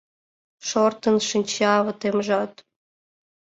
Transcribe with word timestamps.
Шортын 0.67 1.17
шинча 1.29 1.73
ватемжат. 1.85 2.53